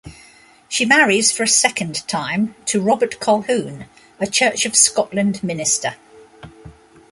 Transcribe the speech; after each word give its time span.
She 0.67 0.83
marries 0.83 1.31
for 1.31 1.43
a 1.43 1.47
second 1.47 2.07
time 2.07 2.55
to 2.65 2.81
Robert 2.81 3.19
Colquhoun, 3.19 3.85
a 4.19 4.25
Church 4.25 4.65
of 4.65 4.75
Scotland 4.75 5.43
minister. 5.43 5.95